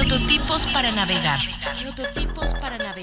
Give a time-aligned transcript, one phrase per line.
[0.00, 1.38] Prototipos para navegar.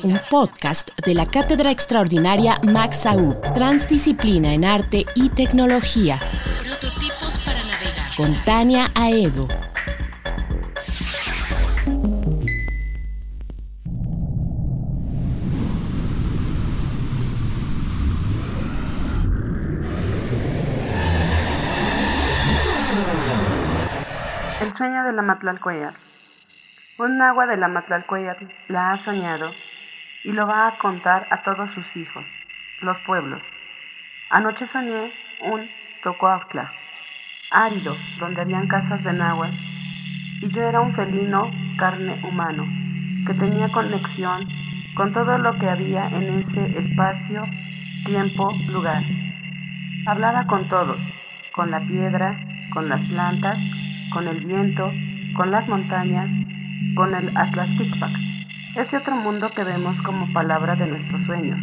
[0.02, 6.20] Un podcast de la Cátedra Extraordinaria Max Aub, Transdisciplina en Arte y Tecnología.
[6.60, 8.16] Prototipos para navegar.
[8.18, 9.48] Con Tania Aedo.
[24.62, 26.07] El sueño de la Matlalcoyatl.
[27.00, 29.52] Un agua de la Matlalcoyatl la ha soñado
[30.24, 32.26] y lo va a contar a todos sus hijos,
[32.82, 33.40] los pueblos.
[34.32, 35.70] Anoche soñé un
[36.02, 36.72] Tocoautla,
[37.52, 39.54] árido, donde habían casas de náhuatl,
[40.42, 42.66] y yo era un felino carne humano,
[43.28, 44.48] que tenía conexión
[44.96, 47.44] con todo lo que había en ese espacio,
[48.06, 49.04] tiempo, lugar.
[50.08, 50.98] Hablaba con todos,
[51.52, 52.36] con la piedra,
[52.74, 53.60] con las plantas,
[54.12, 54.92] con el viento,
[55.36, 56.47] con las montañas,
[56.96, 58.12] con el Atlasticpac,
[58.76, 61.60] ese otro mundo que vemos como palabra de nuestros sueños.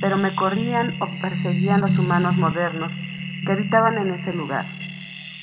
[0.00, 2.92] Pero me corrían o perseguían los humanos modernos
[3.44, 4.66] que habitaban en ese lugar,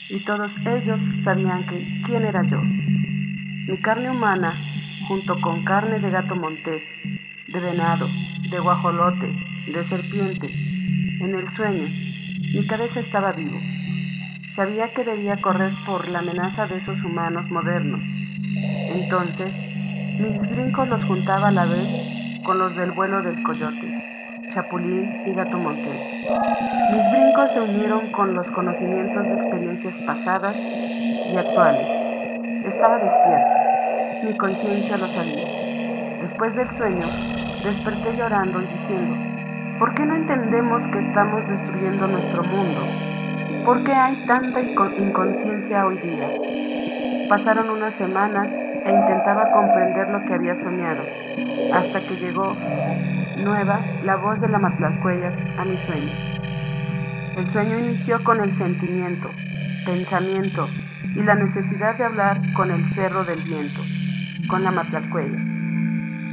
[0.09, 2.61] y todos ellos sabían que quién era yo.
[2.61, 4.53] Mi carne humana,
[5.07, 6.83] junto con carne de gato montés,
[7.47, 8.09] de venado,
[8.49, 9.33] de guajolote,
[9.67, 11.87] de serpiente, en el sueño,
[12.53, 13.59] mi cabeza estaba vivo
[14.55, 18.01] Sabía que debía correr por la amenaza de esos humanos modernos.
[18.53, 19.53] Entonces,
[20.19, 21.87] mis brincos los juntaba a la vez
[22.43, 26.01] con los del vuelo del coyote, chapulín y gato montés.
[26.91, 31.87] Mis brincos se unieron con los conocimientos de experiencias pasadas y actuales.
[32.65, 34.25] Estaba despierto.
[34.25, 35.47] Mi conciencia lo sabía.
[36.21, 37.07] Después del sueño,
[37.63, 39.15] desperté llorando y diciendo,
[39.79, 42.81] ¿por qué no entendemos que estamos destruyendo nuestro mundo?
[43.65, 46.70] ¿Por qué hay tanta inconsciencia hoy día?
[47.31, 51.01] Pasaron unas semanas e intentaba comprender lo que había soñado,
[51.73, 52.57] hasta que llegó
[53.37, 56.11] nueva la voz de la Matlalcuellas a mi sueño.
[57.37, 59.29] El sueño inició con el sentimiento,
[59.85, 60.67] pensamiento
[61.15, 63.79] y la necesidad de hablar con el cerro del viento,
[64.49, 65.39] con la Matlalcuella.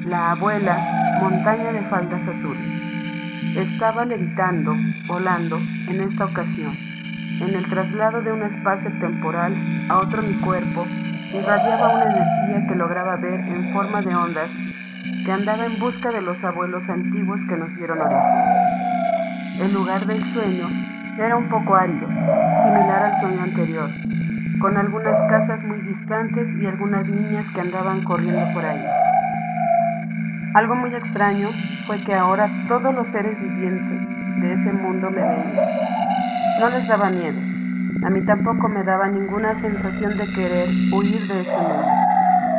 [0.05, 4.75] La abuela, montaña de faldas azules, estaba levitando,
[5.07, 6.98] volando en esta ocasión
[7.41, 9.55] en el traslado de un espacio temporal
[9.89, 10.87] a otro mi cuerpo,
[11.33, 14.51] irradiaba una energía que lograba ver en forma de ondas
[15.25, 19.61] que andaba en busca de los abuelos antiguos que nos dieron origen.
[19.61, 20.69] El lugar del sueño
[21.19, 23.91] era un poco árido, similar al sueño anterior,
[24.61, 28.85] con algunas casas muy distantes y algunas niñas que andaban corriendo por ahí.
[30.55, 31.51] Algo muy extraño
[31.87, 35.88] fue que ahora todos los seres vivientes de ese mundo me veían
[36.59, 37.39] no les daba miedo.
[38.05, 41.87] A mí tampoco me daba ninguna sensación de querer huir de ese mundo.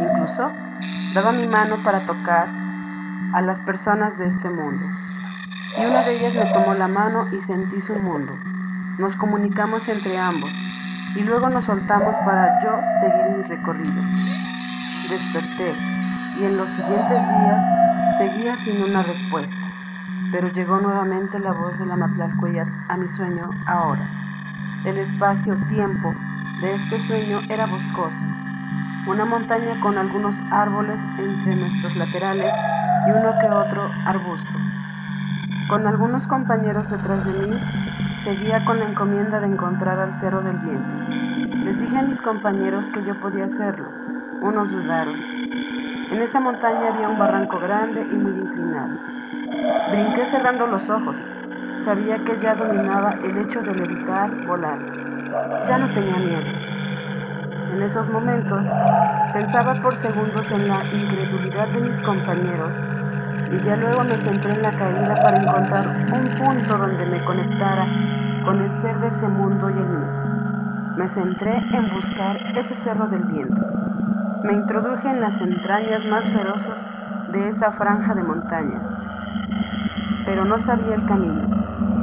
[0.01, 0.51] Incluso
[1.13, 2.47] daba mi mano para tocar
[3.33, 4.85] a las personas de este mundo.
[5.77, 8.33] Y una de ellas me tomó la mano y sentí su mundo.
[8.97, 10.51] Nos comunicamos entre ambos
[11.15, 12.71] y luego nos soltamos para yo
[13.01, 14.01] seguir mi recorrido.
[15.09, 15.73] Desperté
[16.39, 19.68] y en los siguientes días seguía sin una respuesta
[20.31, 24.07] pero llegó nuevamente la voz de la Matlalcuellatl a mi sueño ahora.
[24.85, 26.13] El espacio-tiempo
[26.61, 28.17] de este sueño era boscoso,
[29.07, 32.53] una montaña con algunos árboles entre nuestros laterales
[33.07, 34.59] y uno que otro arbusto.
[35.69, 37.59] Con algunos compañeros detrás de mí,
[38.23, 41.63] seguía con la encomienda de encontrar al Cerro del Viento.
[41.63, 43.87] Les dije a mis compañeros que yo podía hacerlo.
[44.41, 45.19] Unos dudaron.
[46.11, 49.18] En esa montaña había un barranco grande y muy inclinado.
[49.91, 51.17] Brinqué cerrando los ojos.
[51.83, 54.79] Sabía que ya dominaba el hecho de levitar, volar.
[55.65, 56.69] Ya no tenía miedo.
[57.73, 58.63] En esos momentos
[59.33, 62.71] pensaba por segundos en la incredulidad de mis compañeros
[63.51, 67.85] y ya luego me centré en la caída para encontrar un punto donde me conectara
[68.45, 70.95] con el ser de ese mundo y el mío.
[70.95, 73.61] Me centré en buscar ese cerro del viento.
[74.43, 76.85] Me introduje en las entrañas más feroces
[77.31, 78.98] de esa franja de montañas
[80.25, 81.41] pero no sabía el camino.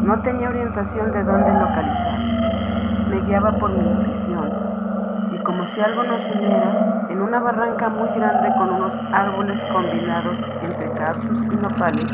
[0.03, 2.19] No tenía orientación de dónde localizar.
[3.09, 4.50] Me guiaba por mi intuición.
[5.33, 10.38] Y como si algo nos uniera, en una barranca muy grande con unos árboles combinados
[10.62, 12.06] entre cactus y nopales,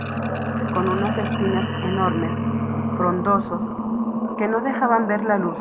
[0.75, 2.31] con unas espinas enormes,
[2.97, 3.61] frondosos,
[4.37, 5.57] que no dejaban ver la luz.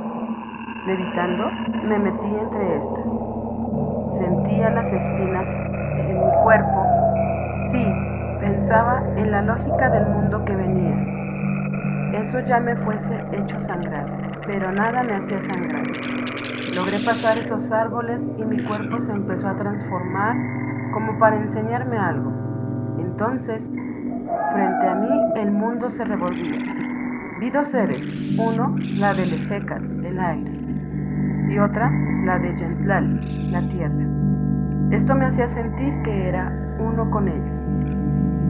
[0.85, 1.49] Levitando,
[1.83, 3.05] me metí entre estas.
[4.17, 5.47] Sentía las espinas
[5.97, 6.85] en mi cuerpo.
[7.71, 8.10] Sí,
[8.71, 10.95] pensaba en la lógica del mundo que venía.
[12.13, 15.85] Eso ya me fuese hecho sangrar, pero nada me hacía sangrar.
[16.73, 20.37] Logré pasar esos árboles y mi cuerpo se empezó a transformar
[20.93, 22.31] como para enseñarme algo.
[22.97, 23.61] Entonces,
[24.53, 26.59] frente a mí el mundo se revolvía.
[27.41, 30.51] Vi dos seres, uno la del Hecat, el aire,
[31.49, 31.91] y otra
[32.23, 34.07] la de Yentlali, la tierra.
[34.91, 37.70] Esto me hacía sentir que era uno con ellos,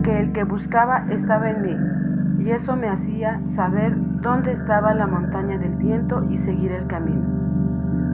[0.01, 5.07] que el que buscaba estaba en mí, y eso me hacía saber dónde estaba la
[5.07, 7.42] montaña del viento y seguir el camino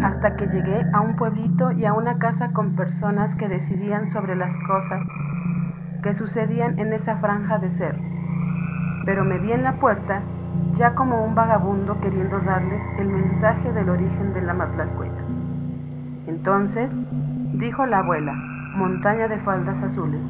[0.02, 4.36] hasta que llegué a un pueblito y a una casa con personas que decidían sobre
[4.36, 5.02] las cosas
[6.04, 8.06] que sucedían en esa franja de cerros.
[9.06, 10.22] Pero me vi en la puerta
[10.74, 15.22] ya como un vagabundo queriendo darles el mensaje del origen de la Matlalcuela.
[16.28, 16.92] Entonces,
[17.54, 18.34] dijo la abuela,
[18.76, 20.22] montaña de faldas azules,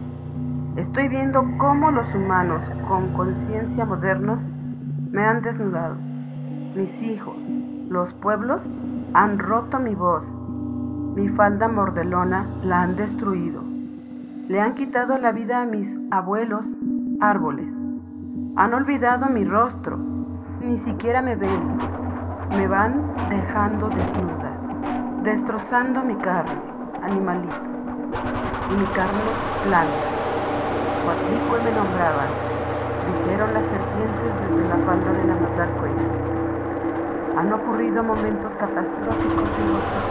[0.77, 4.39] estoy viendo cómo los humanos con conciencia modernos
[5.11, 5.95] me han desnudado.
[6.75, 7.35] Mis hijos,
[7.89, 8.61] los pueblos
[9.13, 10.23] han roto mi voz,
[11.15, 13.63] mi falda mordelona la han destruido.
[14.47, 16.65] Le han quitado la vida a mis abuelos
[17.19, 17.67] árboles.
[18.55, 19.97] Han olvidado mi rostro,
[20.61, 21.77] ni siquiera me ven.
[22.55, 24.51] Me van dejando desnuda,
[25.23, 26.61] destrozando mi carne,
[27.01, 27.59] animalitos,
[28.71, 29.23] y mi carne
[29.65, 30.26] blanca.
[31.07, 32.31] Me nombraban,
[33.07, 36.03] dijeron las serpientes desde la falda de la Matlalcoya.
[37.37, 40.01] Han ocurrido momentos catastróficos en nuestro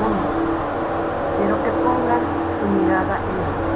[0.00, 0.28] mundo.
[1.36, 2.26] Quiero que pongan
[2.58, 3.71] su mirada en él.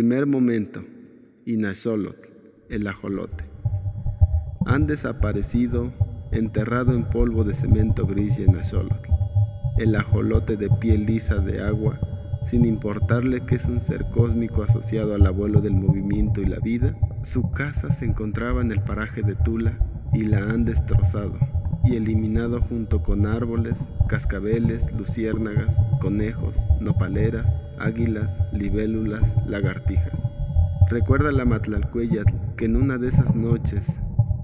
[0.00, 0.82] Primer momento,
[1.44, 2.16] Inasholot,
[2.70, 3.44] el ajolote.
[4.64, 5.92] Han desaparecido,
[6.32, 9.06] enterrado en polvo de cemento gris y Inasholot,
[9.76, 12.00] el ajolote de piel lisa de agua,
[12.44, 16.96] sin importarle que es un ser cósmico asociado al abuelo del movimiento y la vida,
[17.22, 19.78] su casa se encontraba en el paraje de Tula
[20.14, 21.38] y la han destrozado
[21.84, 27.46] y eliminado junto con árboles, cascabeles, luciérnagas, conejos, nopaleras,
[27.80, 30.20] águilas, libélulas, lagartijas.
[30.88, 33.86] Recuerda la Matlalcueyatl que en una de esas noches,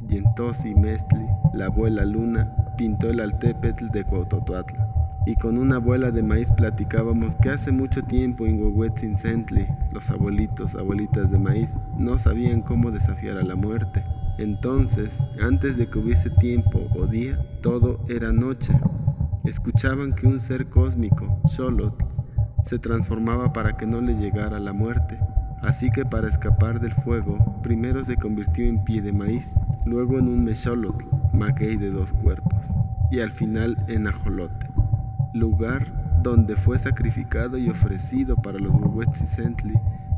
[0.09, 4.87] Yentosi Mestli, la abuela Luna, pintó el altépetl de Cuautotuatla.
[5.27, 10.09] Y con una abuela de maíz platicábamos que hace mucho tiempo en Huehuetzin Sentli, los
[10.09, 14.05] abuelitos, abuelitas de maíz, no sabían cómo desafiar a la muerte.
[14.39, 18.73] Entonces, antes de que hubiese tiempo o día, todo era noche.
[19.45, 22.05] Escuchaban que un ser cósmico, Xolotl,
[22.67, 25.19] se transformaba para que no le llegara la muerte.
[25.63, 29.53] Así que para escapar del fuego, primero se convirtió en pie de maíz,
[29.85, 32.67] luego en un mesholotl, maguey de dos cuerpos,
[33.11, 34.67] y al final en ajolote,
[35.33, 39.75] lugar donde fue sacrificado y ofrecido para los Huehuetzicentli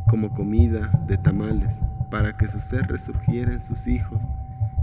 [0.09, 1.78] como comida de tamales,
[2.11, 4.23] para que su ser resurgiera en sus hijos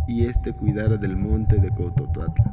[0.08, 2.52] y éste cuidara del monte de Cototuatla,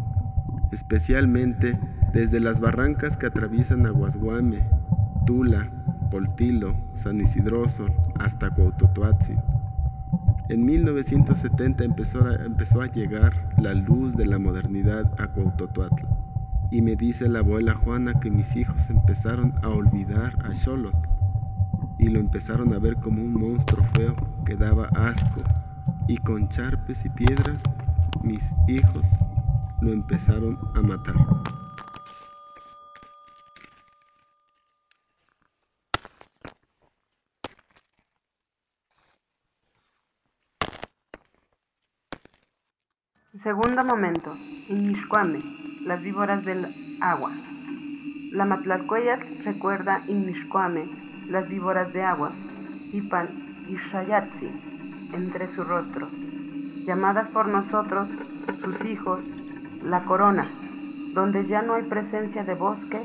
[0.71, 1.79] especialmente
[2.15, 4.61] desde las barrancas que atraviesan Aguasguame,
[5.25, 5.71] Tula,
[6.11, 7.87] Poltilo, San Isidroso,
[8.19, 9.35] hasta Cuautotuatzi.
[10.49, 16.09] En 1970 empezó a, empezó a llegar la luz de la modernidad a Cuautotuatla.
[16.71, 20.95] Y me dice la abuela Juana que mis hijos empezaron a olvidar a Xolot
[21.99, 25.43] y lo empezaron a ver como un monstruo feo que daba asco.
[26.09, 27.63] Y con charpes y piedras,
[28.23, 29.07] mis hijos
[29.81, 31.15] lo empezaron a matar.
[43.43, 44.37] Segundo momento,
[44.69, 45.43] Inmishcuame,
[45.85, 46.65] las víboras del
[47.01, 47.33] agua.
[48.31, 50.85] La Matlalcueyat recuerda Inmishcuame,
[51.29, 52.31] las víboras de agua,
[52.93, 53.27] Ipan
[53.67, 54.49] y Shayatzi,
[55.13, 56.07] entre su rostro,
[56.87, 58.09] llamadas por nosotros,
[58.63, 59.19] sus hijos,
[59.83, 60.47] la corona,
[61.13, 63.03] donde ya no hay presencia de bosque,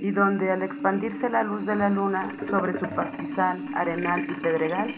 [0.00, 4.94] y donde al expandirse la luz de la luna sobre su pastizal, arenal y pedregal,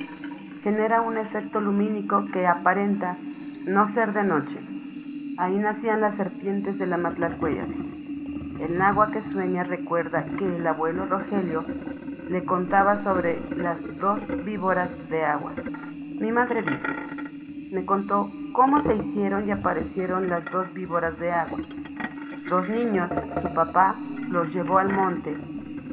[0.63, 3.17] genera un efecto lumínico que aparenta
[3.69, 4.59] no ser de noche.
[5.37, 7.67] Ahí nacían las serpientes de la Matlalcuellar.
[8.61, 11.65] El náhuatl que sueña recuerda que el abuelo Rogelio
[12.31, 15.53] le contaba sobre las dos víboras de agua.
[16.19, 16.89] Mi madre dice,
[17.71, 21.61] me contó cómo se hicieron y aparecieron las dos víboras de agua.
[22.47, 23.11] Los niños,
[23.43, 23.97] su papá,
[24.31, 25.37] los llevó al monte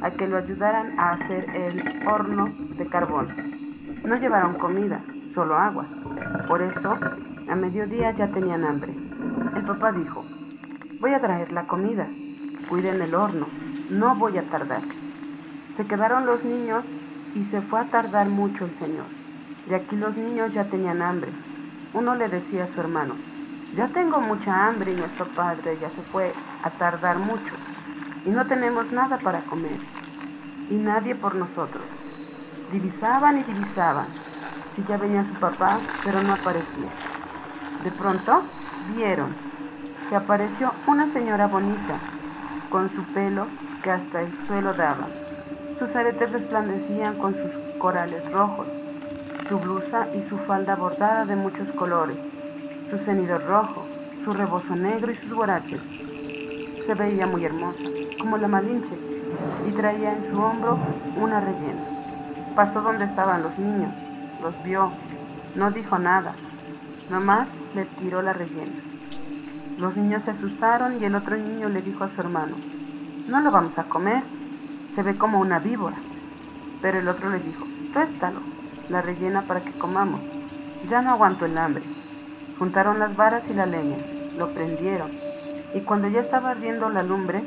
[0.01, 3.27] a que lo ayudaran a hacer el horno de carbón.
[4.05, 5.01] No llevaron comida,
[5.33, 5.85] solo agua.
[6.47, 6.97] Por eso,
[7.49, 8.93] a mediodía ya tenían hambre.
[9.55, 10.25] El papá dijo,
[10.99, 12.07] voy a traer la comida,
[12.69, 13.47] cuiden el horno,
[13.89, 14.81] no voy a tardar.
[15.77, 16.83] Se quedaron los niños
[17.35, 19.05] y se fue a tardar mucho el señor.
[19.69, 21.31] Y aquí los niños ya tenían hambre.
[21.93, 23.15] Uno le decía a su hermano,
[23.75, 26.33] ya tengo mucha hambre y nuestro padre ya se fue
[26.63, 27.53] a tardar mucho
[28.25, 29.77] y no tenemos nada para comer,
[30.69, 31.83] y nadie por nosotros.
[32.71, 34.07] Divisaban y divisaban,
[34.75, 36.89] si ya venía su papá, pero no aparecía.
[37.85, 38.41] De pronto
[38.95, 39.27] vieron
[40.09, 41.99] que apareció una señora bonita,
[42.71, 43.45] con su pelo
[43.83, 45.05] que hasta el suelo daba.
[45.77, 48.65] Sus aretes resplandecían con sus corales rojos,
[49.47, 52.17] su blusa y su falda bordada de muchos colores,
[52.89, 53.85] su cenido rojo,
[54.23, 55.81] su rebozo negro y sus guaraches.
[56.87, 57.83] Se veía muy hermosa
[58.19, 58.97] como la Malinche
[59.69, 60.79] y traía en su hombro
[61.17, 61.83] una rellena.
[62.55, 63.93] Pasó donde estaban los niños,
[64.41, 64.91] los vio,
[65.55, 66.33] no dijo nada,
[67.09, 68.71] nomás le tiró la rellena.
[69.77, 72.55] Los niños se asustaron y el otro niño le dijo a su hermano,
[73.27, 74.23] no lo vamos a comer,
[74.95, 75.97] se ve como una víbora.
[76.81, 78.39] Pero el otro le dijo, préstalo,
[78.89, 80.21] la rellena para que comamos.
[80.89, 81.83] Ya no aguanto el hambre.
[82.59, 83.97] Juntaron las varas y la leña,
[84.37, 85.11] lo prendieron,
[85.73, 87.43] y cuando ya estaba ardiendo la lumbre,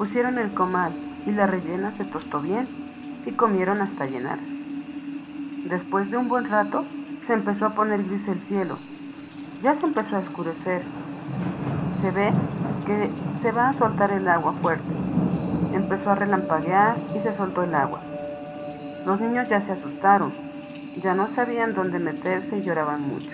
[0.00, 0.94] Pusieron el comal
[1.26, 2.66] y la rellena se tostó bien
[3.26, 4.38] y comieron hasta llenar.
[5.68, 6.86] Después de un buen rato
[7.26, 8.78] se empezó a poner gris el cielo.
[9.62, 10.82] Ya se empezó a oscurecer.
[12.00, 12.30] Se ve
[12.86, 13.10] que
[13.42, 14.88] se va a soltar el agua fuerte.
[15.74, 18.00] Empezó a relampaguear y se soltó el agua.
[19.04, 20.32] Los niños ya se asustaron,
[21.02, 23.30] ya no sabían dónde meterse y lloraban mucho.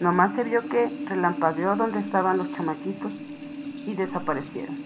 [0.00, 3.12] Nomás se vio que relampagueó donde estaban los chamaquitos
[3.86, 4.76] y desaparecieron.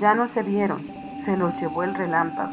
[0.00, 0.86] Ya no se vieron,
[1.24, 2.52] se los llevó el relámpago.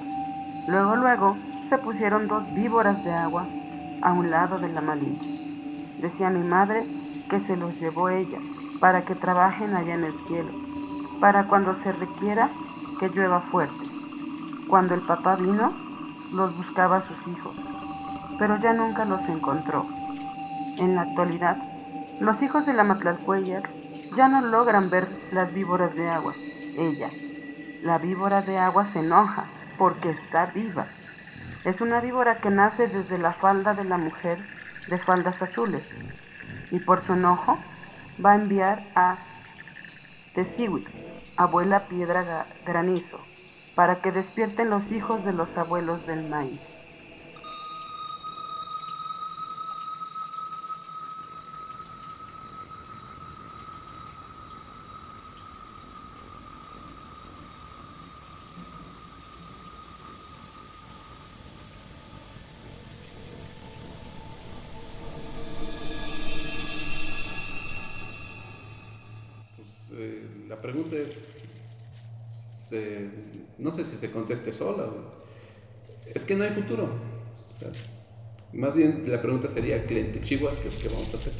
[0.67, 1.37] Luego, luego,
[1.69, 3.45] se pusieron dos víboras de agua
[4.01, 5.30] a un lado de la malinche.
[6.01, 6.83] Decía mi madre
[7.29, 8.39] que se los llevó ella
[8.79, 10.49] para que trabajen allá en el cielo,
[11.19, 12.49] para cuando se requiera
[12.99, 13.85] que llueva fuerte.
[14.67, 15.71] Cuando el papá vino,
[16.31, 17.55] los buscaba a sus hijos,
[18.39, 19.85] pero ya nunca los encontró.
[20.77, 21.57] En la actualidad,
[22.19, 23.63] los hijos de la Matlalcuellar
[24.15, 26.33] ya no logran ver las víboras de agua.
[26.77, 27.09] Ella,
[27.83, 29.45] la víbora de agua se enoja
[29.77, 30.87] porque está viva.
[31.63, 34.39] Es una víbora que nace desde la falda de la mujer
[34.87, 35.83] de faldas azules
[36.71, 37.57] y por su enojo
[38.23, 39.17] va a enviar a
[40.33, 40.87] Tesiwit,
[41.35, 43.19] abuela piedra granizo,
[43.75, 46.61] para que despierten los hijos de los abuelos del maíz.
[70.61, 71.27] pregunta es,
[73.57, 74.87] no sé si se conteste sola.
[76.15, 76.89] Es que no hay futuro.
[78.53, 81.33] más bien la pregunta sería, cliente Chihuahua, ¿qué, vamos a hacer?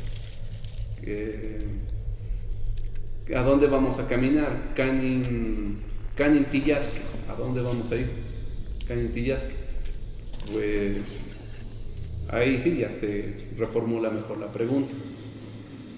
[3.36, 4.74] ¿A dónde vamos a caminar?
[4.76, 5.80] Canin,
[6.16, 8.10] Canin Tillasque, ¿a dónde vamos a ir?
[8.88, 9.56] Canin Tillasque.
[10.52, 10.98] Pues
[12.30, 14.94] ahí sí ya se reformula mejor la pregunta.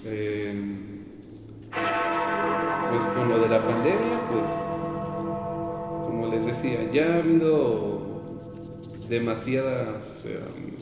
[0.06, 0.54] Eh,
[2.90, 4.63] pues con lo de la pandemia, pues
[6.92, 8.00] ya ha habido
[9.08, 10.74] demasiadas, em,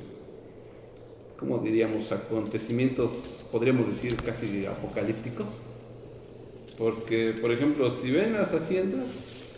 [1.39, 3.11] como diríamos, acontecimientos,
[3.51, 5.59] podríamos decir casi apocalípticos.
[6.79, 9.09] Porque, por ejemplo, si ven las haciendas,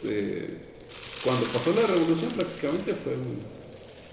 [0.05, 0.59] eh,
[1.25, 3.15] cuando pasó la revolución prácticamente fue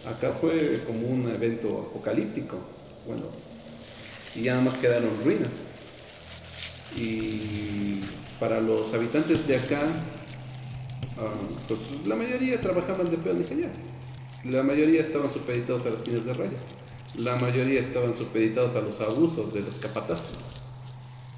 [0.10, 2.58] acá fue como un evento apocalíptico.
[3.06, 3.24] Bueno,
[4.36, 5.52] y ya nada más quedaron ruinas.
[6.98, 8.00] Y
[8.40, 9.82] para los habitantes de acá,
[11.18, 11.34] ah,
[11.68, 13.72] pues la mayoría trabajaban de y señal.
[14.44, 16.58] La mayoría estaban supeditados a las fines de raya.
[17.16, 20.40] La mayoría estaban supeditados a los abusos de los capatazos.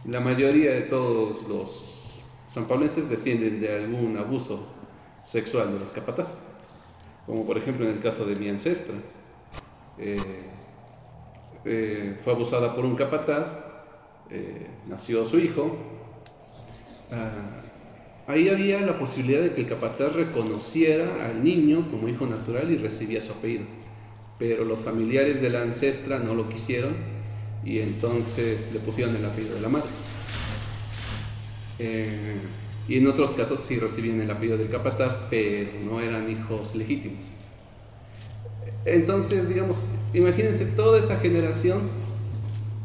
[0.06, 2.12] La mayoría de todos los
[2.50, 4.68] sanpaulenses descienden de algún abuso
[5.22, 6.42] sexual de los capataces.
[7.25, 8.96] Como por ejemplo en el caso de mi ancestra.
[9.98, 10.18] Eh,
[11.65, 13.58] eh, fue abusada por un capataz,
[14.30, 15.75] eh, nació su hijo.
[17.12, 17.62] Ah,
[18.27, 22.77] ahí había la posibilidad de que el capataz reconociera al niño como hijo natural y
[22.77, 23.65] recibía su apellido.
[24.39, 26.94] Pero los familiares de la ancestra no lo quisieron
[27.65, 29.89] y entonces le pusieron el apellido de la madre.
[31.80, 32.36] Eh,
[32.88, 37.24] y en otros casos sí recibían el apellido del capataz, pero no eran hijos legítimos.
[38.86, 39.77] Entonces, digamos,
[40.13, 41.82] imagínense toda esa generación,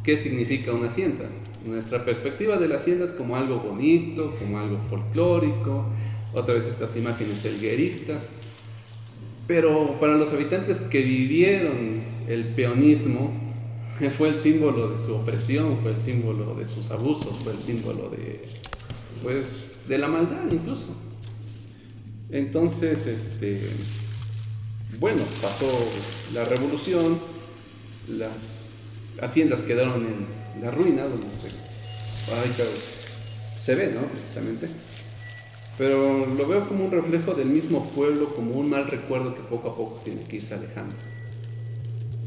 [0.04, 1.24] ¿qué significa una hacienda?
[1.68, 5.84] Nuestra perspectiva de la hacienda es como algo bonito, como algo folclórico,
[6.32, 8.22] otra vez estas imágenes elgueristas,
[9.46, 13.32] pero para los habitantes que vivieron el peonismo,
[14.16, 18.08] fue el símbolo de su opresión, fue el símbolo de sus abusos, fue el símbolo
[18.08, 18.44] de,
[19.22, 20.86] pues, de la maldad incluso.
[22.30, 23.60] Entonces, este,
[24.98, 25.68] bueno, pasó
[26.32, 27.18] la revolución,
[28.08, 28.76] las
[29.20, 32.64] haciendas quedaron en la ruina, donde se,
[33.62, 34.02] se ve, ¿no?
[34.06, 34.68] Precisamente.
[35.78, 39.70] Pero lo veo como un reflejo del mismo pueblo, como un mal recuerdo que poco
[39.70, 40.94] a poco tiene que irse alejando.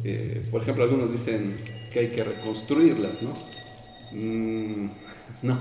[0.03, 1.55] Eh, por ejemplo, algunos dicen
[1.91, 3.33] que hay que reconstruirlas, ¿no?
[4.13, 4.89] Mm,
[5.43, 5.59] no.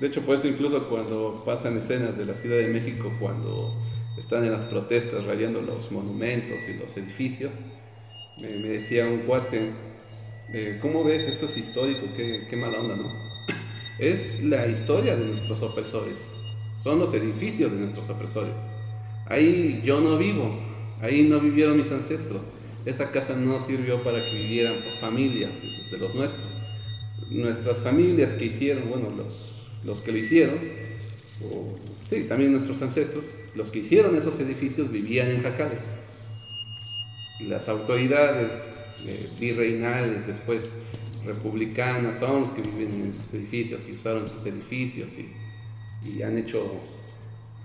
[0.00, 3.74] De hecho, por eso incluso cuando pasan escenas de la Ciudad de México, cuando
[4.18, 7.52] están en las protestas rayando los monumentos y los edificios,
[8.40, 9.72] me, decía un cuate,
[10.52, 11.24] eh, ¿cómo ves?
[11.24, 13.08] Eso es histórico, qué, qué mala onda, ¿no?
[13.98, 16.28] Es la historia de nuestros opresores,
[16.82, 18.56] son los edificios de nuestros opresores.
[19.26, 20.58] Ahí yo no vivo,
[21.00, 22.42] ahí no vivieron mis ancestros,
[22.84, 25.54] esa casa no sirvió para que vivieran familias
[25.90, 26.46] de los nuestros.
[27.30, 29.34] Nuestras familias que hicieron, bueno, los,
[29.84, 30.58] los que lo hicieron,
[32.10, 35.86] sí, también nuestros ancestros, los que hicieron esos edificios vivían en jacales.
[37.40, 38.50] Las autoridades
[39.06, 40.80] eh, virreinales, después
[41.24, 45.32] republicanas, son los que viven en esos edificios y usaron esos edificios y,
[46.08, 46.64] y han hecho,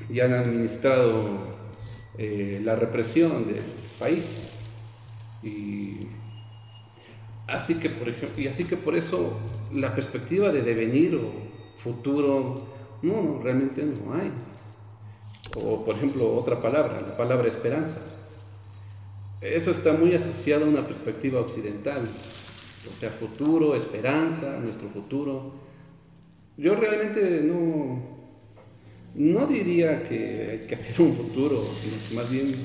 [0.10, 1.58] y han administrado
[2.18, 3.64] eh, la represión del
[4.00, 4.50] país.
[5.44, 6.08] Y
[7.48, 9.38] así que, por ejemplo, y así que por eso
[9.74, 11.32] la perspectiva de devenir o
[11.78, 12.68] futuro,
[13.04, 14.32] no, realmente no hay.
[15.56, 18.02] O por ejemplo, otra palabra, la palabra esperanza.
[19.42, 22.02] Eso está muy asociado a una perspectiva occidental.
[22.90, 25.54] O sea, futuro, esperanza, nuestro futuro.
[26.58, 28.02] Yo realmente no,
[29.14, 32.56] no diría que hay que hacer un futuro, sino que más bien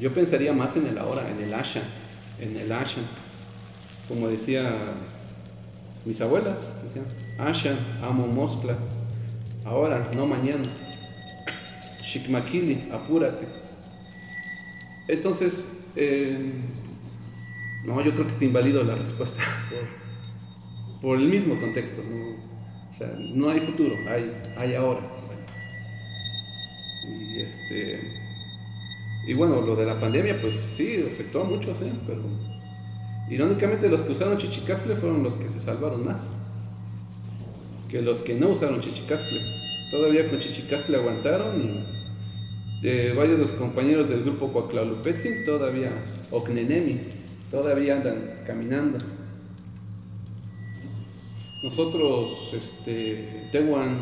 [0.00, 1.82] yo pensaría más en el ahora, en el asha,
[2.40, 3.02] en el asha.
[4.08, 4.74] Como decía
[6.04, 7.04] mis abuelas, decían,
[7.38, 8.76] asha, amo Moscla,
[9.64, 10.64] ahora, no mañana.
[12.02, 13.46] Shikmakili, apúrate.
[15.06, 16.52] Entonces, eh,
[17.84, 19.42] no, yo creo que te invalido la respuesta
[21.02, 22.02] por, el mismo contexto.
[22.08, 22.36] ¿no?
[22.88, 25.00] O sea, no hay futuro, hay, hay ahora.
[27.08, 28.20] Y este
[29.26, 31.92] y bueno, lo de la pandemia, pues sí, afectó a muchos, ¿eh?
[32.06, 32.22] pero
[33.28, 36.30] irónicamente los que usaron chichicascle fueron los que se salvaron más
[37.90, 39.40] que los que no usaron chichicascle.
[39.90, 41.99] Todavía con chichicascle aguantaron y
[42.82, 45.90] eh, varios de los compañeros del grupo Coaclalupetzin todavía,
[46.30, 46.98] Ocnenemi,
[47.50, 48.98] todavía andan caminando.
[51.62, 53.98] Nosotros, este, Tehuan,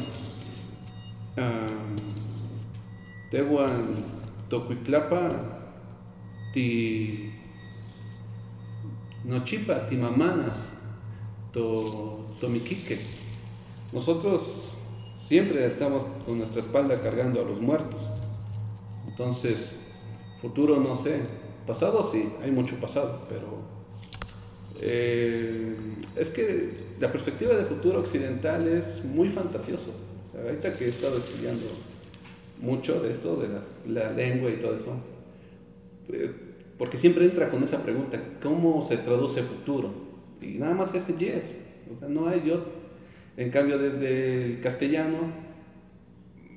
[3.30, 3.96] Tehuan
[4.48, 5.28] Tocuiclapa,
[6.52, 7.32] ti
[9.24, 10.70] Nochipa, Timamanas,
[11.52, 12.98] to, Tomiquique.
[13.92, 14.74] Nosotros
[15.26, 18.00] siempre estamos con nuestra espalda cargando a los muertos.
[19.18, 19.72] Entonces,
[20.40, 21.22] futuro no sé.
[21.66, 23.48] Pasado sí, hay mucho pasado, pero
[24.80, 25.74] eh,
[26.14, 29.92] es que la perspectiva de futuro occidental es muy fantasioso.
[30.40, 31.66] ahorita que he estado estudiando
[32.60, 33.48] mucho de esto, de
[33.92, 34.94] la, lengua y todo eso.
[36.10, 36.32] Eh,
[36.78, 39.92] porque siempre entra con esa pregunta, ¿cómo se traduce futuro?
[40.40, 41.58] Y nada más ese yes,
[41.92, 42.72] o sea, no hay otro.
[43.36, 45.32] En cambio, desde el castellano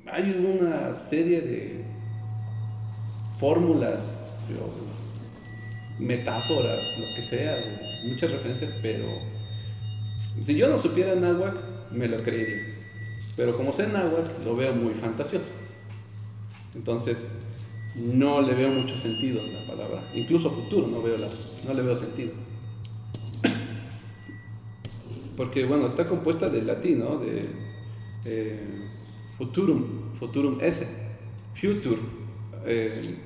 [0.06, 2.01] hay una serie de
[3.38, 4.30] fórmulas,
[5.98, 7.56] metáforas, lo que sea,
[8.04, 9.06] muchas referencias, pero
[10.42, 11.58] si yo no supiera náhuatl,
[11.92, 12.74] me lo creería.
[13.36, 15.50] Pero como sé náhuatl, lo veo muy fantasioso.
[16.74, 17.28] Entonces,
[17.96, 20.10] no le veo mucho sentido a la palabra.
[20.14, 21.28] Incluso futuro no, veo la,
[21.66, 22.32] no le veo sentido.
[25.36, 27.18] Porque, bueno, está compuesta de latín, ¿no?
[27.18, 27.46] De
[28.24, 28.60] eh,
[29.38, 30.86] futurum, futurum esse.
[31.54, 32.21] future
[32.66, 33.18] eh,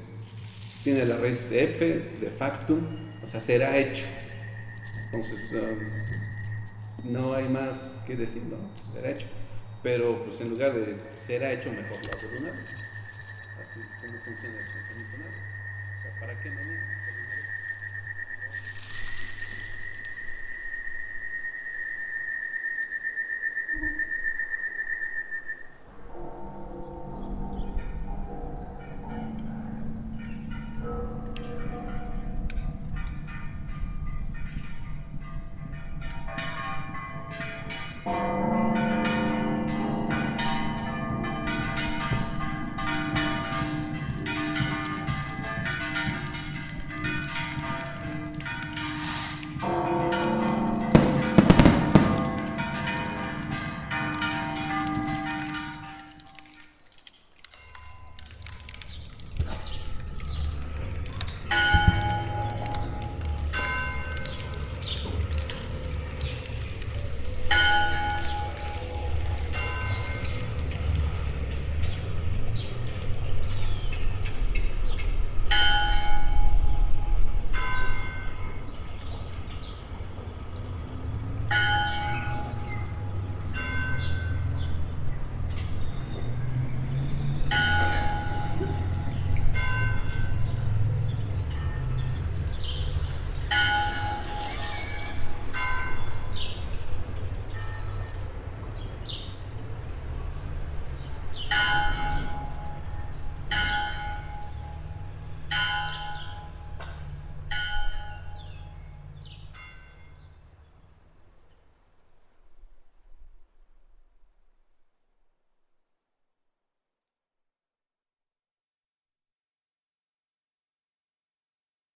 [0.85, 1.85] tiene la raíz de F,
[2.21, 2.81] de factum,
[3.23, 4.05] o sea, será hecho.
[5.07, 8.57] Entonces, um, no hay más que decir, ¿no?
[8.93, 9.27] Será hecho.
[9.83, 12.67] Pero, pues en lugar de será hecho, mejor lo hago de una vez.
[12.67, 16.96] Así es como funciona el pensamiento O sea, ¿para qué mañana?